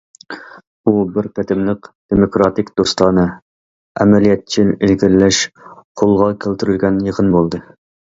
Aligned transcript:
بۇ 0.87 0.93
بىر 1.17 1.27
قېتىملىق 1.39 1.89
دېموكراتىك، 2.15 2.73
دوستانە، 2.81 3.27
ئەمەلىيەتچىل، 4.01 4.75
ئىلگىرىلەش 4.83 5.45
قولغا 6.05 6.35
كەلتۈرۈلگەن 6.45 7.03
يىغىن 7.11 7.35
بولدى. 7.41 7.67